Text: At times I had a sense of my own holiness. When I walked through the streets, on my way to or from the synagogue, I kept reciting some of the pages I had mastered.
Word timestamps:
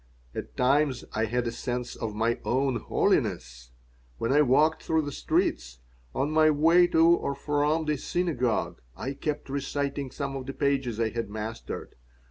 At 0.33 0.57
times 0.57 1.05
I 1.13 1.25
had 1.25 1.45
a 1.45 1.51
sense 1.51 1.95
of 1.95 2.15
my 2.15 2.39
own 2.43 2.77
holiness. 2.77 3.69
When 4.17 4.31
I 4.33 4.41
walked 4.41 4.81
through 4.81 5.03
the 5.03 5.11
streets, 5.11 5.77
on 6.15 6.31
my 6.31 6.49
way 6.49 6.87
to 6.87 7.05
or 7.07 7.35
from 7.35 7.85
the 7.85 7.97
synagogue, 7.97 8.81
I 8.97 9.13
kept 9.13 9.47
reciting 9.47 10.09
some 10.09 10.35
of 10.35 10.47
the 10.47 10.53
pages 10.53 10.99
I 10.99 11.09
had 11.09 11.29
mastered. 11.29 11.93